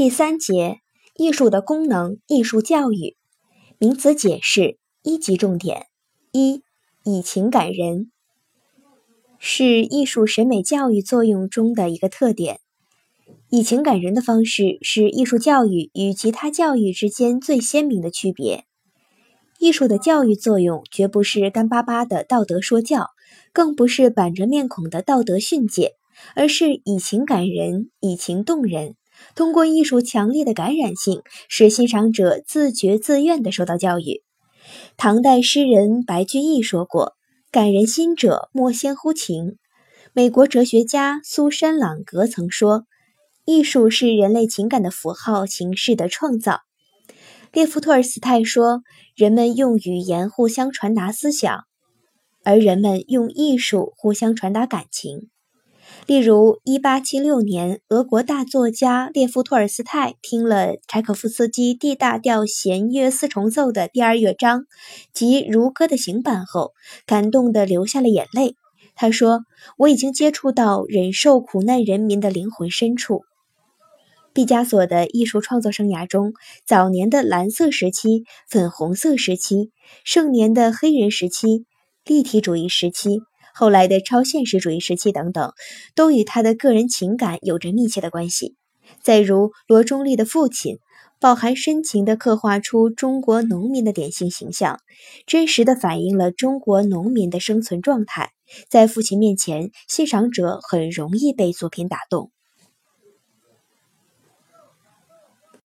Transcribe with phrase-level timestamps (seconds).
[0.00, 0.78] 第三节，
[1.14, 3.18] 艺术的功能，艺术教育
[3.76, 5.88] 名词解释一级重点
[6.32, 6.62] 一，
[7.04, 8.10] 以情感人，
[9.38, 12.60] 是艺术审美教育作用中的一个特点。
[13.50, 18.64] 以情感人的方式是艺术教育与其他教育之间最鲜明的区别。
[19.58, 23.10] 艺术的教育作用绝不是干巴巴的道德说教，
[23.52, 25.96] 更不是板着面孔的道德训诫，
[26.34, 28.94] 而是以情感人，以情动人。
[29.34, 34.22] 通过艺术强烈的感染性，使欣赏者自觉自愿地受到教育。
[34.96, 37.14] 唐代诗人白居易说过
[37.50, 39.56] ：“感人心者，莫先乎情。”
[40.12, 42.84] 美国哲学家苏珊·朗格曾说
[43.46, 46.60] ：“艺术是人类情感的符号形式的创造。”
[47.52, 48.82] 列夫·托尔斯泰说
[49.16, 51.64] ：“人们用语言互相传达思想，
[52.44, 55.30] 而人们用艺术互相传达感情。”
[56.06, 64.64] 例如，1876年，俄国大作家列夫·托尔斯泰听了柴可夫斯基 D 大调弦乐四重奏的第二乐章
[65.12, 66.72] 及如歌的行板后，
[67.06, 68.56] 感动地流下了眼泪。
[68.96, 69.44] 他说
[69.78, 73.22] ：“我已经接触到忍受苦难人民的灵魂深处。”
[74.34, 76.34] 毕加索的艺术创作生涯中，
[76.66, 79.70] 早年的蓝色时期、粉红色时期、
[80.04, 81.64] 盛年的黑人时期、
[82.04, 83.22] 立体主义时期。
[83.54, 85.52] 后来的超现实主义时期等等，
[85.94, 88.56] 都与他的个人情感有着密切的关系。
[89.02, 90.78] 再如罗中立的父亲，
[91.20, 94.80] 饱含深情地刻画出中国农民的典型形象，
[95.26, 98.32] 真实地反映了中国农民的生存状态。
[98.68, 102.32] 在父亲面前，欣赏者很容易被作品打动。